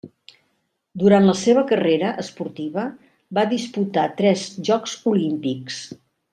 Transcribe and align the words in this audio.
Durant 1.03 1.27
la 1.31 1.35
seva 1.41 1.63
carrera 1.73 2.09
esportiva 2.23 2.87
va 3.41 3.45
disputar 3.53 4.09
tres 4.23 4.49
Jocs 4.73 4.99
Olímpics. 5.15 5.81